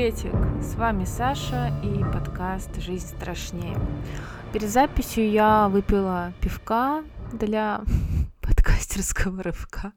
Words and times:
приветик! 0.00 0.32
С 0.62 0.76
вами 0.76 1.04
Саша 1.04 1.70
и 1.84 2.02
подкаст 2.10 2.74
«Жизнь 2.80 3.06
страшнее». 3.06 3.76
Перед 4.50 4.70
записью 4.70 5.30
я 5.30 5.68
выпила 5.68 6.32
пивка 6.40 7.04
для 7.34 7.82
подкастерского 8.40 9.42
рывка. 9.42 9.92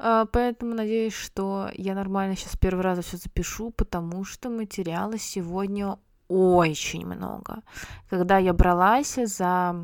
А, 0.00 0.26
поэтому 0.26 0.74
надеюсь, 0.74 1.14
что 1.14 1.70
я 1.74 1.94
нормально 1.94 2.34
сейчас 2.34 2.56
первый 2.56 2.80
раз 2.80 2.98
все 3.04 3.18
запишу, 3.18 3.70
потому 3.70 4.24
что 4.24 4.50
материала 4.50 5.16
сегодня 5.16 5.96
очень 6.26 7.06
много. 7.06 7.62
Когда 8.10 8.38
я 8.38 8.52
бралась 8.52 9.14
за 9.14 9.76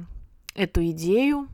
эту 0.56 0.84
идею, 0.86 1.46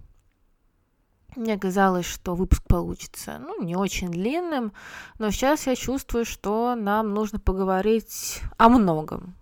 мне 1.36 1.58
казалось, 1.58 2.06
что 2.06 2.34
выпуск 2.34 2.62
получится, 2.66 3.38
ну, 3.40 3.62
не 3.62 3.76
очень 3.76 4.10
длинным, 4.10 4.72
но 5.18 5.30
сейчас 5.30 5.66
я 5.66 5.76
чувствую, 5.76 6.24
что 6.24 6.74
нам 6.74 7.12
нужно 7.14 7.38
поговорить 7.38 8.40
о 8.56 8.68
многом. 8.68 9.34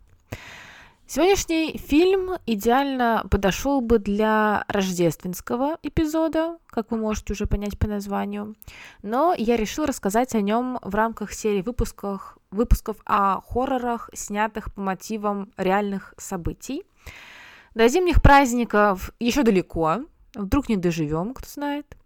Сегодняшний 1.14 1.76
фильм 1.76 2.38
идеально 2.46 3.26
подошел 3.30 3.82
бы 3.82 3.98
для 3.98 4.64
рождественского 4.66 5.76
эпизода, 5.82 6.56
как 6.68 6.90
вы 6.90 6.96
можете 6.96 7.34
уже 7.34 7.44
понять 7.44 7.78
по 7.78 7.86
названию, 7.86 8.54
но 9.02 9.34
я 9.36 9.58
решила 9.58 9.86
рассказать 9.86 10.34
о 10.34 10.40
нем 10.40 10.78
в 10.80 10.94
рамках 10.94 11.32
серии 11.32 11.60
выпусков, 11.60 12.38
выпусков 12.50 12.96
о 13.04 13.42
хоррорах, 13.42 14.08
снятых 14.14 14.72
по 14.72 14.80
мотивам 14.80 15.52
реальных 15.58 16.14
событий. 16.16 16.82
До 17.74 17.88
зимних 17.88 18.22
праздников 18.22 19.12
еще 19.20 19.42
далеко, 19.42 20.04
Вдруг 20.34 20.68
не 20.68 20.76
доживем, 20.76 21.34
кто 21.34 21.48
знает. 21.48 21.96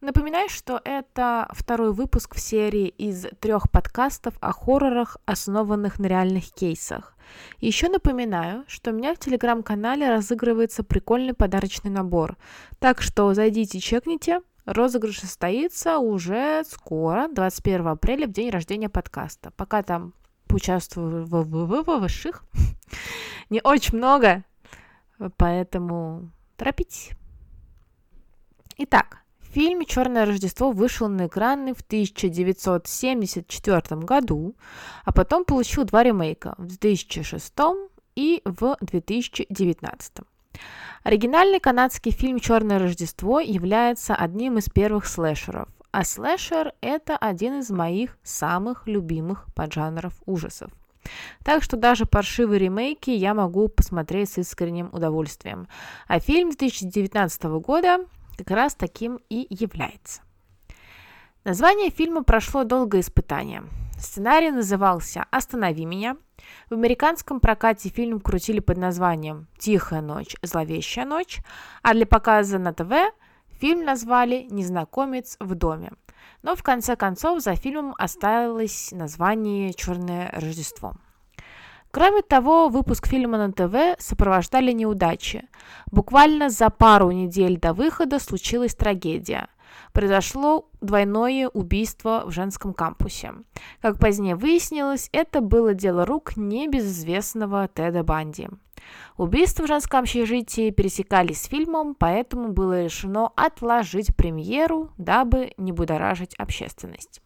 Напоминаю, 0.00 0.50
что 0.50 0.82
это 0.84 1.48
второй 1.52 1.92
выпуск 1.92 2.34
в 2.34 2.40
серии 2.40 2.88
из 2.88 3.26
трех 3.40 3.70
подкастов 3.70 4.34
о 4.40 4.52
хоррорах, 4.52 5.16
основанных 5.24 5.98
на 5.98 6.06
реальных 6.06 6.52
кейсах. 6.52 7.16
Еще 7.60 7.88
напоминаю, 7.88 8.64
что 8.68 8.90
у 8.90 8.94
меня 8.94 9.14
в 9.14 9.18
телеграм-канале 9.18 10.10
разыгрывается 10.10 10.84
прикольный 10.84 11.32
подарочный 11.32 11.90
набор. 11.90 12.36
Так 12.80 13.00
что 13.00 13.32
зайдите, 13.32 13.80
чекните. 13.80 14.42
Розыгрыш 14.66 15.20
состоится 15.20 15.98
уже 15.98 16.64
скоро, 16.64 17.28
21 17.28 17.86
апреля, 17.88 18.26
в 18.26 18.32
день 18.32 18.50
рождения 18.50 18.88
подкаста. 18.88 19.52
Пока 19.52 19.82
там 19.82 20.12
поучаствую 20.46 21.24
в 21.24 21.44
высших, 21.98 22.44
не 23.50 23.60
очень 23.62 23.96
много, 23.96 24.44
поэтому 25.38 26.30
торопитесь. 26.56 27.10
Итак, 28.76 29.18
фильм 29.38 29.84
«Черное 29.84 30.26
Рождество» 30.26 30.72
вышел 30.72 31.08
на 31.08 31.28
экраны 31.28 31.74
в 31.74 31.82
1974 31.82 34.00
году, 34.00 34.56
а 35.04 35.12
потом 35.12 35.44
получил 35.44 35.84
два 35.84 36.02
ремейка 36.02 36.56
в 36.58 36.66
2006 36.66 37.52
и 38.16 38.42
в 38.44 38.76
2019. 38.80 40.12
Оригинальный 41.04 41.60
канадский 41.60 42.10
фильм 42.10 42.40
«Черное 42.40 42.80
Рождество» 42.80 43.38
является 43.38 44.16
одним 44.16 44.58
из 44.58 44.68
первых 44.68 45.06
слэшеров, 45.06 45.68
а 45.92 46.02
слэшер– 46.02 46.72
это 46.80 47.16
один 47.16 47.60
из 47.60 47.70
моих 47.70 48.18
самых 48.24 48.88
любимых 48.88 49.46
поджанров 49.54 50.14
ужасов. 50.26 50.72
Так 51.44 51.62
что 51.62 51.76
даже 51.76 52.06
паршивые 52.06 52.58
ремейки 52.58 53.10
я 53.10 53.34
могу 53.34 53.68
посмотреть 53.68 54.30
с 54.30 54.38
искренним 54.38 54.88
удовольствием. 54.92 55.68
А 56.08 56.18
фильм 56.18 56.50
2019 56.50 57.44
года 57.60 58.00
как 58.36 58.50
раз 58.50 58.74
таким 58.74 59.20
и 59.28 59.46
является. 59.50 60.22
Название 61.44 61.90
фильма 61.90 62.24
прошло 62.24 62.64
долгое 62.64 63.00
испытание. 63.00 63.64
Сценарий 63.98 64.50
назывался 64.50 65.24
«Останови 65.30 65.84
меня». 65.84 66.16
В 66.68 66.74
американском 66.74 67.40
прокате 67.40 67.88
фильм 67.88 68.20
крутили 68.20 68.60
под 68.60 68.78
названием 68.78 69.46
«Тихая 69.58 70.00
ночь, 70.00 70.36
зловещая 70.42 71.04
ночь», 71.04 71.40
а 71.82 71.94
для 71.94 72.06
показа 72.06 72.58
на 72.58 72.72
ТВ 72.72 72.92
фильм 73.60 73.84
назвали 73.84 74.46
«Незнакомец 74.50 75.36
в 75.40 75.54
доме». 75.54 75.92
Но 76.42 76.56
в 76.56 76.62
конце 76.62 76.96
концов 76.96 77.40
за 77.42 77.54
фильмом 77.54 77.94
осталось 77.98 78.90
название 78.92 79.72
«Черное 79.72 80.30
Рождество». 80.32 80.94
Кроме 81.94 82.22
того, 82.22 82.70
выпуск 82.70 83.06
фильма 83.06 83.38
на 83.38 83.52
ТВ 83.52 84.02
сопровождали 84.02 84.72
неудачи. 84.72 85.46
Буквально 85.92 86.50
за 86.50 86.68
пару 86.68 87.12
недель 87.12 87.56
до 87.56 87.72
выхода 87.72 88.18
случилась 88.18 88.74
трагедия. 88.74 89.46
Произошло 89.92 90.68
двойное 90.80 91.48
убийство 91.48 92.24
в 92.26 92.32
женском 92.32 92.74
кампусе. 92.74 93.34
Как 93.80 94.00
позднее 94.00 94.34
выяснилось, 94.34 95.08
это 95.12 95.40
было 95.40 95.72
дело 95.72 96.04
рук 96.04 96.36
небезызвестного 96.36 97.68
Теда 97.72 98.02
Банди. 98.02 98.48
Убийства 99.16 99.62
в 99.62 99.68
женском 99.68 100.00
общежитии 100.00 100.70
пересекались 100.70 101.42
с 101.42 101.46
фильмом, 101.46 101.94
поэтому 101.94 102.48
было 102.48 102.82
решено 102.82 103.30
отложить 103.36 104.16
премьеру, 104.16 104.90
дабы 104.98 105.52
не 105.58 105.70
будоражить 105.70 106.34
общественность. 106.38 107.20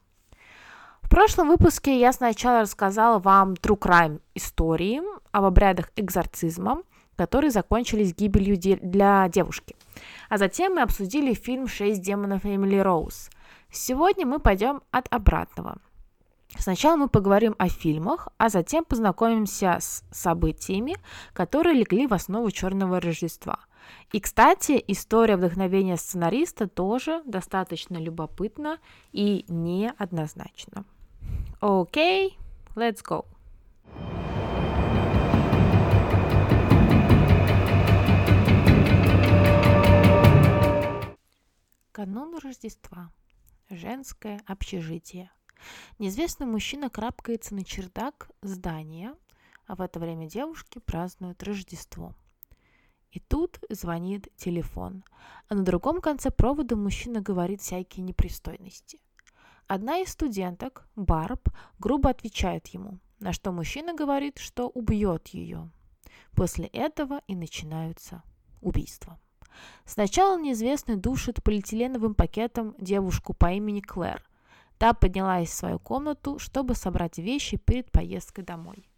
В 1.08 1.10
прошлом 1.10 1.48
выпуске 1.48 1.98
я 1.98 2.12
сначала 2.12 2.60
рассказала 2.60 3.18
вам 3.18 3.54
true 3.54 3.78
crime 3.78 4.20
истории 4.34 5.00
об 5.32 5.44
обрядах 5.46 5.90
экзорцизма, 5.96 6.82
которые 7.16 7.50
закончились 7.50 8.14
гибелью 8.14 8.58
де- 8.58 8.76
для 8.76 9.26
девушки. 9.30 9.74
А 10.28 10.36
затем 10.36 10.74
мы 10.74 10.82
обсудили 10.82 11.32
фильм 11.32 11.66
«Шесть 11.66 12.02
демонов 12.02 12.44
Эмили 12.44 12.76
Роуз». 12.76 13.30
Сегодня 13.72 14.26
мы 14.26 14.38
пойдем 14.38 14.82
от 14.90 15.10
обратного. 15.10 15.78
Сначала 16.58 16.96
мы 16.96 17.08
поговорим 17.08 17.54
о 17.56 17.70
фильмах, 17.70 18.28
а 18.36 18.50
затем 18.50 18.84
познакомимся 18.84 19.78
с 19.80 20.04
событиями, 20.12 20.98
которые 21.32 21.74
легли 21.74 22.06
в 22.06 22.12
основу 22.12 22.50
«Черного 22.50 23.00
Рождества». 23.00 23.60
И, 24.12 24.20
кстати, 24.20 24.84
история 24.86 25.38
вдохновения 25.38 25.96
сценариста 25.96 26.68
тоже 26.68 27.22
достаточно 27.24 27.96
любопытна 27.96 28.76
и 29.12 29.46
неоднозначна. 29.48 30.84
Окей, 31.60 32.38
let's 32.76 33.02
go. 33.02 33.26
Канун 41.90 42.38
Рождества. 42.38 43.10
Женское 43.70 44.40
общежитие. 44.46 45.32
Неизвестный 45.98 46.46
мужчина 46.46 46.90
крапкается 46.90 47.56
на 47.56 47.64
чердак 47.64 48.30
здания, 48.40 49.16
а 49.66 49.74
в 49.74 49.80
это 49.80 49.98
время 49.98 50.28
девушки 50.28 50.78
празднуют 50.78 51.42
Рождество. 51.42 52.14
И 53.10 53.18
тут 53.18 53.58
звонит 53.68 54.28
телефон, 54.36 55.02
а 55.48 55.56
на 55.56 55.64
другом 55.64 56.00
конце 56.00 56.30
провода 56.30 56.76
мужчина 56.76 57.20
говорит 57.20 57.62
всякие 57.62 58.04
непристойности. 58.04 59.00
Одна 59.68 59.98
из 59.98 60.08
студенток, 60.08 60.88
Барб, 60.96 61.50
грубо 61.78 62.08
отвечает 62.08 62.68
ему, 62.68 63.00
на 63.20 63.34
что 63.34 63.52
мужчина 63.52 63.92
говорит, 63.92 64.38
что 64.38 64.66
убьет 64.68 65.28
ее. 65.28 65.68
После 66.32 66.68
этого 66.68 67.20
и 67.26 67.36
начинаются 67.36 68.22
убийства. 68.62 69.20
Сначала 69.84 70.40
неизвестный 70.40 70.96
душит 70.96 71.42
полиэтиленовым 71.44 72.14
пакетом 72.14 72.76
девушку 72.78 73.34
по 73.34 73.52
имени 73.52 73.80
Клэр. 73.80 74.24
Та 74.78 74.94
поднялась 74.94 75.50
в 75.50 75.54
свою 75.54 75.78
комнату, 75.78 76.38
чтобы 76.38 76.74
собрать 76.74 77.18
вещи 77.18 77.58
перед 77.58 77.92
поездкой 77.92 78.44
домой. 78.44 78.88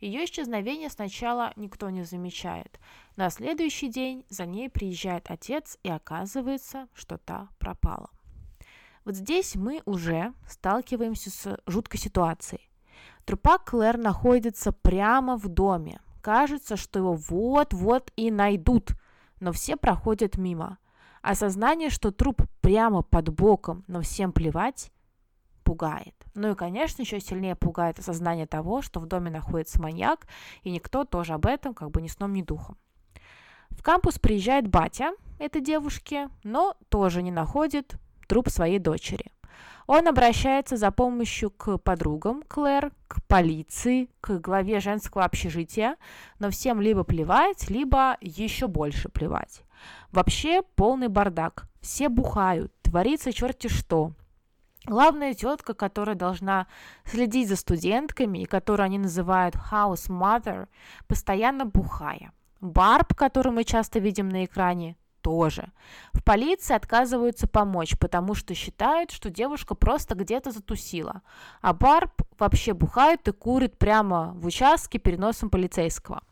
Ее 0.00 0.26
исчезновение 0.26 0.90
сначала 0.90 1.54
никто 1.56 1.88
не 1.88 2.04
замечает. 2.04 2.78
На 3.16 3.30
следующий 3.30 3.88
день 3.88 4.26
за 4.28 4.44
ней 4.44 4.68
приезжает 4.68 5.30
отец, 5.30 5.78
и 5.82 5.88
оказывается, 5.88 6.88
что 6.92 7.16
та 7.16 7.48
пропала. 7.58 8.10
Вот 9.04 9.14
здесь 9.14 9.56
мы 9.56 9.82
уже 9.86 10.34
сталкиваемся 10.46 11.30
с 11.30 11.58
жуткой 11.66 11.98
ситуацией. 11.98 12.70
Трупак 13.24 13.70
Клэр 13.70 13.96
находится 13.96 14.72
прямо 14.72 15.36
в 15.36 15.48
доме. 15.48 16.00
Кажется, 16.20 16.76
что 16.76 16.98
его 16.98 17.14
вот-вот 17.14 18.12
и 18.16 18.30
найдут, 18.30 18.90
но 19.40 19.52
все 19.52 19.76
проходят 19.76 20.36
мимо. 20.36 20.78
Осознание, 21.22 21.90
что 21.90 22.10
труп 22.10 22.42
прямо 22.60 23.02
под 23.02 23.30
боком, 23.30 23.84
но 23.86 24.00
всем 24.02 24.32
плевать, 24.32 24.90
пугает. 25.64 26.14
Ну 26.34 26.52
и, 26.52 26.54
конечно, 26.54 27.02
еще 27.02 27.20
сильнее 27.20 27.56
пугает 27.56 27.98
осознание 27.98 28.46
того, 28.46 28.82
что 28.82 29.00
в 29.00 29.06
доме 29.06 29.30
находится 29.30 29.80
маньяк, 29.80 30.26
и 30.62 30.70
никто 30.70 31.04
тоже 31.04 31.34
об 31.34 31.46
этом 31.46 31.74
как 31.74 31.90
бы 31.90 32.02
ни 32.02 32.08
сном, 32.08 32.32
ни 32.32 32.42
духом. 32.42 32.76
В 33.70 33.82
кампус 33.82 34.18
приезжает 34.18 34.68
батя 34.68 35.12
этой 35.38 35.60
девушки, 35.60 36.28
но 36.42 36.74
тоже 36.88 37.22
не 37.22 37.30
находит 37.30 37.94
труп 38.30 38.48
своей 38.48 38.78
дочери. 38.78 39.32
Он 39.88 40.06
обращается 40.06 40.76
за 40.76 40.92
помощью 40.92 41.50
к 41.50 41.78
подругам 41.78 42.44
Клэр, 42.46 42.92
к 43.08 43.20
полиции, 43.26 44.08
к 44.20 44.38
главе 44.38 44.78
женского 44.78 45.24
общежития, 45.24 45.96
но 46.38 46.50
всем 46.50 46.80
либо 46.80 47.02
плевать, 47.02 47.68
либо 47.68 48.16
еще 48.20 48.68
больше 48.68 49.08
плевать. 49.08 49.62
Вообще 50.12 50.62
полный 50.76 51.08
бардак. 51.08 51.64
Все 51.80 52.08
бухают, 52.08 52.72
творится 52.82 53.32
черти 53.32 53.66
что. 53.66 54.12
Главная 54.86 55.34
тетка, 55.34 55.74
которая 55.74 56.14
должна 56.14 56.68
следить 57.04 57.48
за 57.48 57.56
студентками 57.56 58.38
и 58.38 58.44
которую 58.44 58.84
они 58.84 58.98
называют 58.98 59.56
house 59.56 60.08
mother, 60.08 60.68
постоянно 61.08 61.64
бухая. 61.66 62.32
Барб, 62.60 63.12
которую 63.14 63.54
мы 63.54 63.64
часто 63.64 63.98
видим 63.98 64.28
на 64.28 64.44
экране, 64.44 64.96
тоже. 65.22 65.70
В 66.12 66.22
полиции 66.22 66.74
отказываются 66.74 67.46
помочь, 67.46 67.98
потому 67.98 68.34
что 68.34 68.54
считают, 68.54 69.10
что 69.10 69.30
девушка 69.30 69.74
просто 69.74 70.14
где-то 70.14 70.50
затусила, 70.50 71.22
а 71.60 71.72
Барб 71.72 72.22
вообще 72.38 72.74
бухает 72.74 73.26
и 73.28 73.32
курит 73.32 73.78
прямо 73.78 74.32
в 74.34 74.46
участке 74.46 74.98
перед 74.98 75.18
носом 75.18 75.50
полицейского. 75.50 76.22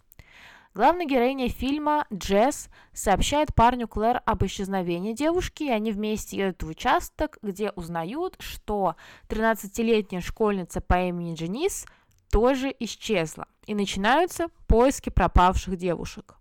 Главная 0.75 1.06
героиня 1.06 1.49
фильма, 1.49 2.06
Джесс, 2.12 2.69
сообщает 2.93 3.55
парню 3.55 3.88
Клэр 3.88 4.23
об 4.25 4.44
исчезновении 4.44 5.12
девушки, 5.12 5.64
и 5.64 5.70
они 5.70 5.90
вместе 5.90 6.37
едут 6.37 6.62
в 6.62 6.69
участок, 6.69 7.38
где 7.43 7.70
узнают, 7.70 8.37
что 8.38 8.94
13-летняя 9.29 10.20
школьница 10.20 10.81
по 10.81 11.08
имени 11.08 11.35
Дженис 11.35 11.85
тоже 12.31 12.73
исчезла, 12.79 13.49
и 13.67 13.75
начинаются 13.75 14.49
поиски 14.69 15.11
пропавших 15.11 15.76
девушек. 15.76 16.38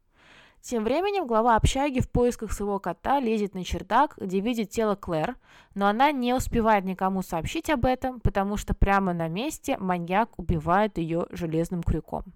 Тем 0.70 0.84
временем 0.84 1.26
глава 1.26 1.56
общаги 1.56 2.02
в 2.02 2.10
поисках 2.10 2.52
своего 2.52 2.78
кота 2.78 3.22
лезет 3.22 3.56
на 3.56 3.64
чердак, 3.64 4.16
где 4.18 4.42
видит 4.42 4.70
тело 4.70 4.96
Клэр, 4.96 5.38
но 5.76 5.88
она 5.88 6.12
не 6.12 6.34
успевает 6.34 6.84
никому 6.84 7.22
сообщить 7.22 7.70
об 7.70 7.86
этом, 7.86 8.20
потому 8.20 8.58
что 8.58 8.74
прямо 8.74 9.14
на 9.14 9.30
месте 9.30 9.78
маньяк 9.78 10.38
убивает 10.38 10.98
ее 10.98 11.28
железным 11.30 11.84
крюком. 11.84 12.34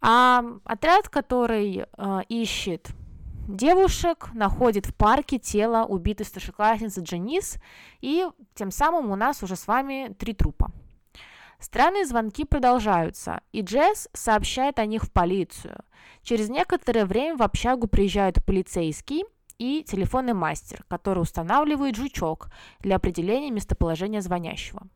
А 0.00 0.42
отряд, 0.64 1.10
который 1.10 1.84
э, 1.84 2.20
ищет 2.30 2.88
девушек, 3.46 4.30
находит 4.32 4.86
в 4.86 4.94
парке 4.94 5.38
тело 5.38 5.84
убитой 5.84 6.24
старшеклассницы 6.24 7.02
Дженис, 7.02 7.58
и 8.00 8.26
тем 8.54 8.70
самым 8.70 9.10
у 9.10 9.16
нас 9.16 9.42
уже 9.42 9.56
с 9.56 9.66
вами 9.66 10.16
три 10.18 10.32
трупа. 10.32 10.72
Странные 11.60 12.06
звонки 12.06 12.44
продолжаются, 12.44 13.42
и 13.52 13.60
Джесс 13.60 14.08
сообщает 14.14 14.78
о 14.78 14.86
них 14.86 15.04
в 15.04 15.12
полицию. 15.12 15.84
Через 16.22 16.48
некоторое 16.48 17.04
время 17.04 17.36
в 17.36 17.42
общагу 17.42 17.86
приезжают 17.86 18.42
полицейский 18.44 19.24
и 19.58 19.84
телефонный 19.86 20.32
мастер, 20.32 20.84
который 20.88 21.20
устанавливает 21.20 21.96
жучок 21.96 22.48
для 22.80 22.96
определения 22.96 23.50
местоположения 23.50 24.22
звонящего. 24.22 24.88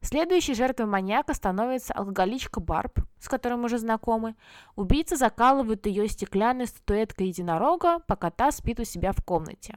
Следующей 0.00 0.54
жертвой 0.54 0.86
маньяка 0.86 1.34
становится 1.34 1.92
алкоголичка 1.92 2.60
Барб, 2.60 3.00
с 3.18 3.28
которой 3.28 3.54
мы 3.54 3.64
уже 3.64 3.78
знакомы. 3.78 4.36
Убийца 4.76 5.16
закалывает 5.16 5.86
ее 5.86 6.06
стеклянной 6.06 6.68
статуэткой 6.68 7.26
единорога, 7.26 7.98
пока 8.06 8.30
та 8.30 8.52
спит 8.52 8.78
у 8.78 8.84
себя 8.84 9.10
в 9.10 9.24
комнате. 9.24 9.76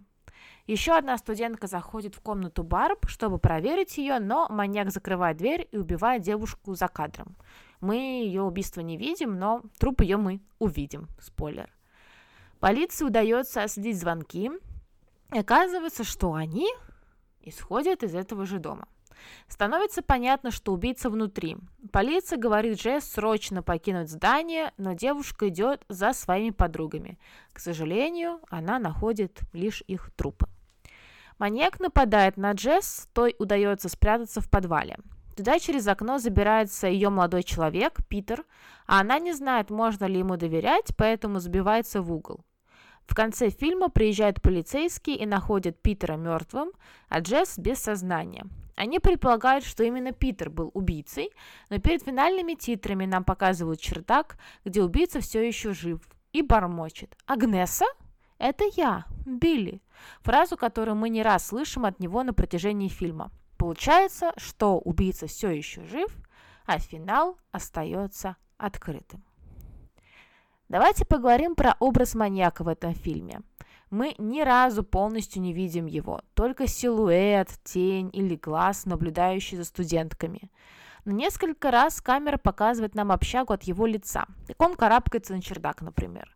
Еще 0.68 0.94
одна 0.94 1.18
студентка 1.18 1.68
заходит 1.68 2.16
в 2.16 2.22
комнату 2.22 2.64
Барб, 2.64 3.08
чтобы 3.08 3.40
проверить 3.40 3.98
ее, 3.98 4.20
но 4.20 4.48
маньяк 4.50 4.92
закрывает 4.92 5.38
дверь 5.38 5.68
и 5.72 5.78
убивает 5.78 6.22
девушку 6.22 6.76
за 6.76 6.88
кадром. 6.88 7.36
Мы 7.80 7.96
ее 7.96 8.44
убийство 8.44 8.82
не 8.82 8.96
видим, 8.96 9.40
но 9.40 9.64
труп 9.80 10.02
ее 10.02 10.18
мы 10.18 10.40
увидим. 10.60 11.08
Спойлер. 11.20 11.74
Полиции 12.60 13.06
удается 13.06 13.64
отследить 13.64 14.00
звонки. 14.00 14.52
И 15.34 15.38
оказывается, 15.40 16.04
что 16.04 16.34
они 16.34 16.68
исходят 17.42 18.04
из 18.04 18.14
этого 18.14 18.46
же 18.46 18.60
дома. 18.60 18.88
Становится 19.48 20.02
понятно, 20.02 20.52
что 20.52 20.74
убийца 20.74 21.10
внутри. 21.10 21.58
Полиция 21.92 22.38
говорит 22.38 22.80
Джесс 22.80 23.06
срочно 23.06 23.62
покинуть 23.64 24.10
здание, 24.10 24.72
но 24.78 24.94
девушка 24.94 25.50
идет 25.50 25.84
за 25.90 26.14
своими 26.14 26.52
подругами. 26.52 27.20
К 27.54 27.60
сожалению, 27.60 28.40
она 28.50 28.80
находит 28.80 29.42
лишь 29.54 29.84
их 29.88 30.12
трупы. 30.16 30.48
Маньяк 31.40 31.80
нападает 31.80 32.38
на 32.38 32.52
Джесс, 32.52 33.08
той 33.14 33.36
удается 33.40 33.90
спрятаться 33.90 34.42
в 34.42 34.50
подвале. 34.50 34.98
Туда 35.36 35.60
через 35.60 35.88
окно 35.88 36.20
забирается 36.20 36.88
ее 36.88 37.10
молодой 37.10 37.44
человек, 37.44 38.06
Питер, 38.08 38.46
а 38.86 39.00
она 39.00 39.18
не 39.18 39.34
знает, 39.34 39.70
можно 39.70 40.06
ли 40.06 40.20
ему 40.20 40.38
доверять, 40.38 40.92
поэтому 40.98 41.40
забивается 41.40 42.02
в 42.02 42.14
угол. 42.14 42.46
В 43.12 43.14
конце 43.14 43.50
фильма 43.50 43.90
приезжает 43.90 44.42
полицейский 44.42 45.16
и 45.16 45.26
находит 45.26 45.82
Питера 45.82 46.16
мертвым, 46.16 46.72
а 47.10 47.20
Джесс 47.20 47.58
без 47.58 47.80
сознания. 47.80 48.46
Они 48.78 49.00
предполагают, 49.00 49.66
что 49.66 49.84
именно 49.84 50.14
Питер 50.14 50.50
был 50.50 50.72
убийцей, 50.74 51.30
но 51.70 51.78
перед 51.80 52.04
финальными 52.04 52.54
титрами 52.54 53.06
нам 53.06 53.26
показывают 53.26 53.82
чердак, 53.82 54.38
где 54.64 54.82
убийца 54.82 55.20
все 55.20 55.46
еще 55.46 55.74
жив 55.74 56.00
и 56.32 56.42
бормочет. 56.42 57.18
«Агнеса? 57.26 57.84
Это 58.38 58.64
я, 58.78 59.04
Билли!» 59.26 59.82
Фразу, 60.22 60.56
которую 60.56 60.96
мы 60.96 61.10
не 61.10 61.22
раз 61.22 61.48
слышим 61.48 61.84
от 61.84 62.00
него 62.00 62.24
на 62.24 62.34
протяжении 62.34 62.88
фильма. 62.88 63.30
Получается, 63.58 64.32
что 64.38 64.80
убийца 64.80 65.28
все 65.28 65.50
еще 65.50 65.84
жив, 65.84 66.16
а 66.66 66.80
финал 66.80 67.38
остается 67.52 68.38
открытым. 68.58 69.22
Давайте 70.72 71.04
поговорим 71.04 71.56
про 71.56 71.76
образ 71.82 72.16
маньяка 72.16 72.64
в 72.64 72.70
этом 72.70 72.94
фильме. 72.94 73.42
Мы 73.90 74.16
ни 74.18 74.40
разу 74.40 74.84
полностью 74.84 75.42
не 75.42 75.52
видим 75.52 75.86
его, 75.86 76.22
только 76.34 76.66
силуэт, 76.66 77.50
тень 77.66 78.10
или 78.14 78.38
глаз, 78.38 78.86
наблюдающий 78.86 79.58
за 79.58 79.66
студентками. 79.66 80.50
Но 81.04 81.12
несколько 81.12 81.72
раз 81.72 82.00
камера 82.00 82.38
показывает 82.38 82.96
нам 82.96 83.12
общагу 83.12 83.52
от 83.52 83.64
его 83.64 83.86
лица, 83.86 84.28
как 84.48 84.62
он 84.62 84.76
карабкается 84.76 85.34
на 85.34 85.42
чердак, 85.42 85.82
например. 85.82 86.34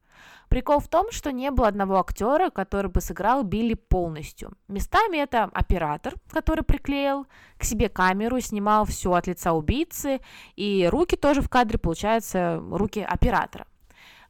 Прикол 0.49 0.81
в 0.81 0.89
том, 0.89 1.11
что 1.11 1.31
не 1.31 1.49
было 1.49 1.69
одного 1.69 1.97
актера, 1.97 2.49
который 2.49 2.91
бы 2.91 2.99
сыграл 2.99 3.43
Билли 3.43 3.75
полностью. 3.75 4.51
Местами 4.67 5.15
это 5.15 5.45
оператор, 5.45 6.13
который 6.29 6.65
приклеил 6.65 7.25
к 7.57 7.63
себе 7.63 7.87
камеру, 7.87 8.41
снимал 8.41 8.83
все 8.83 9.13
от 9.13 9.27
лица 9.27 9.53
убийцы, 9.53 10.19
и 10.57 10.89
руки 10.91 11.15
тоже 11.15 11.41
в 11.41 11.47
кадре, 11.47 11.79
получаются 11.79 12.61
руки 12.69 12.99
оператора. 12.99 13.65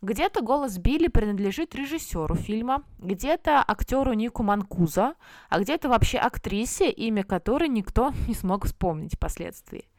Где-то 0.05 0.43
голос 0.43 0.77
Билли 0.77 1.07
принадлежит 1.07 1.73
режиссеру 1.73 2.35
фильма, 2.35 2.83
где-то 2.99 3.65
актеру 3.67 4.13
Нику 4.13 4.43
Манкуза, 4.43 5.15
а 5.49 5.59
где-то 5.59 5.89
вообще 5.89 6.19
актрисе, 6.19 6.91
имя 6.91 7.23
которой 7.23 7.69
никто 7.69 8.13
не 8.27 8.35
смог 8.35 8.65
вспомнить 8.65 9.15
впоследствии. 9.15 9.89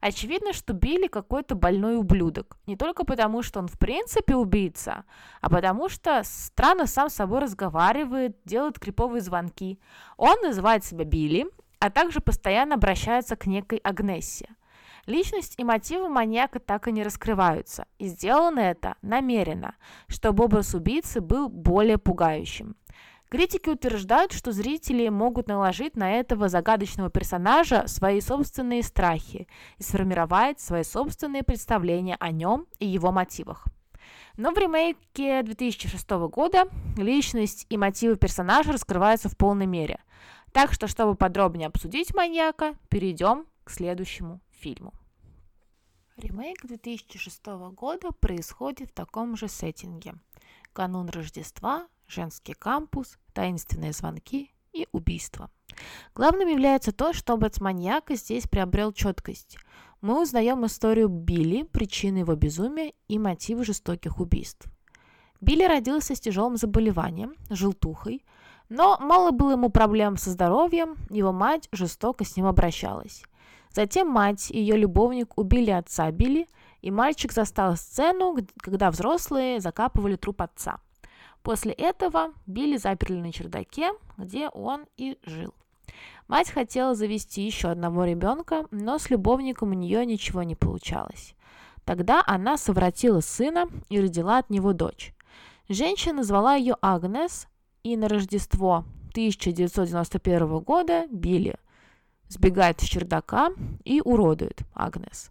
Очевидно, 0.00 0.52
что 0.52 0.72
Билли 0.72 1.06
какой-то 1.06 1.54
больной 1.54 1.96
ублюдок. 1.96 2.58
Не 2.66 2.76
только 2.76 3.04
потому, 3.04 3.44
что 3.44 3.60
он 3.60 3.68
в 3.68 3.78
принципе 3.78 4.34
убийца, 4.34 5.04
а 5.40 5.48
потому 5.48 5.88
что 5.88 6.22
странно 6.24 6.88
сам 6.88 7.08
с 7.08 7.14
собой 7.14 7.38
разговаривает, 7.38 8.36
делает 8.44 8.80
криповые 8.80 9.20
звонки. 9.20 9.78
Он 10.16 10.34
называет 10.42 10.84
себя 10.84 11.04
Билли, 11.04 11.46
а 11.78 11.88
также 11.88 12.18
постоянно 12.18 12.74
обращается 12.74 13.36
к 13.36 13.46
некой 13.46 13.78
Агнессе. 13.78 14.48
Личность 15.06 15.54
и 15.58 15.64
мотивы 15.64 16.08
маньяка 16.08 16.60
так 16.60 16.86
и 16.86 16.92
не 16.92 17.02
раскрываются, 17.02 17.86
и 17.98 18.06
сделано 18.06 18.60
это 18.60 18.94
намеренно, 19.02 19.74
чтобы 20.06 20.44
образ 20.44 20.74
убийцы 20.74 21.20
был 21.20 21.48
более 21.48 21.98
пугающим. 21.98 22.76
Критики 23.28 23.70
утверждают, 23.70 24.32
что 24.32 24.52
зрители 24.52 25.08
могут 25.08 25.48
наложить 25.48 25.96
на 25.96 26.12
этого 26.12 26.48
загадочного 26.48 27.10
персонажа 27.10 27.88
свои 27.88 28.20
собственные 28.20 28.82
страхи 28.82 29.48
и 29.78 29.82
сформировать 29.82 30.60
свои 30.60 30.84
собственные 30.84 31.42
представления 31.42 32.16
о 32.20 32.30
нем 32.30 32.66
и 32.78 32.86
его 32.86 33.10
мотивах. 33.10 33.66
Но 34.36 34.52
в 34.52 34.58
ремейке 34.58 35.42
2006 35.42 36.10
года 36.28 36.64
личность 36.96 37.66
и 37.70 37.76
мотивы 37.76 38.16
персонажа 38.16 38.70
раскрываются 38.70 39.28
в 39.28 39.36
полной 39.36 39.66
мере. 39.66 39.98
Так 40.52 40.72
что, 40.72 40.86
чтобы 40.86 41.14
подробнее 41.14 41.68
обсудить 41.68 42.14
маньяка, 42.14 42.74
перейдем 42.90 43.46
к 43.64 43.70
следующему 43.70 44.40
фильму. 44.62 44.92
Ремейк 46.16 46.64
2006 46.64 47.46
года 47.74 48.12
происходит 48.12 48.90
в 48.90 48.94
таком 48.94 49.36
же 49.36 49.48
сеттинге. 49.48 50.14
Канун 50.72 51.08
Рождества, 51.08 51.88
женский 52.06 52.54
кампус, 52.54 53.18
таинственные 53.32 53.92
звонки 53.92 54.52
и 54.72 54.86
убийства. 54.92 55.50
Главным 56.14 56.48
является 56.48 56.92
то, 56.92 57.12
что 57.12 57.34
образ 57.34 57.60
маньяка 57.60 58.14
здесь 58.14 58.46
приобрел 58.46 58.92
четкость. 58.92 59.58
Мы 60.00 60.20
узнаем 60.22 60.64
историю 60.66 61.08
Билли, 61.08 61.64
причины 61.64 62.18
его 62.18 62.34
безумия 62.34 62.92
и 63.08 63.18
мотивы 63.18 63.64
жестоких 63.64 64.20
убийств. 64.20 64.66
Билли 65.40 65.64
родился 65.64 66.14
с 66.14 66.20
тяжелым 66.20 66.56
заболеванием, 66.56 67.34
желтухой, 67.50 68.24
но 68.68 68.96
мало 69.00 69.32
было 69.32 69.52
ему 69.52 69.70
проблем 69.70 70.16
со 70.16 70.30
здоровьем, 70.30 70.96
его 71.10 71.32
мать 71.32 71.68
жестоко 71.72 72.24
с 72.24 72.36
ним 72.36 72.46
обращалась. 72.46 73.24
Затем 73.74 74.08
мать 74.08 74.50
и 74.50 74.58
ее 74.58 74.76
любовник 74.76 75.38
убили 75.38 75.70
отца 75.70 76.10
Билли, 76.10 76.46
и 76.82 76.90
мальчик 76.90 77.32
застал 77.32 77.76
сцену, 77.76 78.36
когда 78.58 78.90
взрослые 78.90 79.60
закапывали 79.60 80.16
труп 80.16 80.42
отца. 80.42 80.80
После 81.42 81.72
этого 81.72 82.32
Билли 82.46 82.76
заперли 82.76 83.20
на 83.20 83.32
чердаке, 83.32 83.92
где 84.16 84.48
он 84.48 84.86
и 84.96 85.18
жил. 85.24 85.54
Мать 86.28 86.50
хотела 86.50 86.94
завести 86.94 87.42
еще 87.42 87.68
одного 87.68 88.04
ребенка, 88.04 88.66
но 88.70 88.98
с 88.98 89.10
любовником 89.10 89.70
у 89.70 89.74
нее 89.74 90.04
ничего 90.06 90.42
не 90.42 90.54
получалось. 90.54 91.34
Тогда 91.84 92.22
она 92.26 92.56
совратила 92.56 93.20
сына 93.20 93.68
и 93.88 94.00
родила 94.00 94.38
от 94.38 94.50
него 94.50 94.72
дочь. 94.72 95.14
Женщина 95.68 96.18
назвала 96.18 96.54
ее 96.54 96.76
Агнес, 96.80 97.48
и 97.82 97.96
на 97.96 98.08
Рождество 98.08 98.84
1991 99.12 100.60
года 100.60 101.06
Билли 101.10 101.56
сбегает 102.32 102.80
с 102.80 102.84
чердака 102.84 103.50
и 103.84 104.00
уродует 104.00 104.62
Агнес, 104.74 105.30